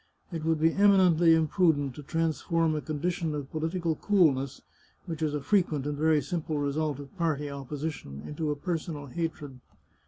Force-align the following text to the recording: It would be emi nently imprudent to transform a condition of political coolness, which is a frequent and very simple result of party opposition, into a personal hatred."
It 0.31 0.43
would 0.43 0.59
be 0.59 0.71
emi 0.71 0.97
nently 0.97 1.35
imprudent 1.35 1.93
to 1.93 2.01
transform 2.01 2.73
a 2.73 2.81
condition 2.81 3.35
of 3.35 3.51
political 3.51 3.95
coolness, 3.95 4.63
which 5.05 5.21
is 5.21 5.35
a 5.35 5.41
frequent 5.41 5.85
and 5.85 5.95
very 5.95 6.23
simple 6.23 6.57
result 6.57 6.97
of 6.97 7.15
party 7.19 7.51
opposition, 7.51 8.23
into 8.25 8.49
a 8.49 8.55
personal 8.55 9.05
hatred." 9.05 9.59